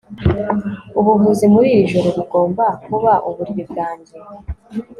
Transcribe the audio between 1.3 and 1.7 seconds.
muri